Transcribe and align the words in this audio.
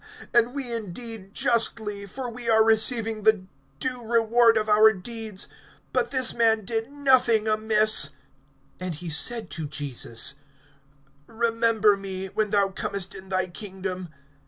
(41)And 0.33 0.53
we 0.53 0.73
indeed 0.73 1.31
justly; 1.35 2.07
for 2.07 2.27
we 2.27 2.49
are 2.49 2.63
receiving 2.63 3.21
the 3.21 3.45
due 3.79 4.03
reward 4.03 4.57
of 4.57 4.67
our 4.67 4.91
deeds; 4.93 5.45
but 5.93 6.09
this 6.09 6.33
man 6.33 6.65
did 6.65 6.91
nothing 6.91 7.47
amiss. 7.47 8.09
(42)And 8.79 8.93
he 8.95 9.09
said 9.09 9.51
to 9.51 9.67
Jesus: 9.67 10.33
Remember 11.27 11.95
me, 11.95 12.29
when 12.29 12.49
thou 12.49 12.69
comest 12.69 13.13
in 13.13 13.29
thy 13.29 13.45
kingdom. 13.45 14.09